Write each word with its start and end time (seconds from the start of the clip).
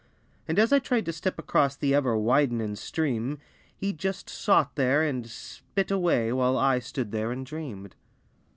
And 0.47 0.57
as 0.57 0.73
I 0.73 0.79
tried 0.79 1.05
to 1.05 1.13
step 1.13 1.37
across 1.37 1.75
The 1.75 1.93
ever 1.93 2.17
widenin' 2.17 2.75
stream, 2.75 3.37
He 3.77 3.93
just 3.93 4.31
sot 4.31 4.73
there 4.73 5.03
and 5.03 5.29
spit 5.29 5.91
away, 5.91 6.33
While 6.33 6.57
I 6.57 6.79
stood 6.79 7.11
there 7.11 7.31
and 7.31 7.45
dreamed. 7.45 7.93